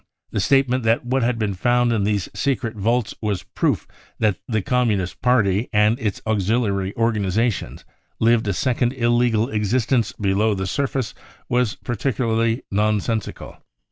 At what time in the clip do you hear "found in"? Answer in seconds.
1.53-2.05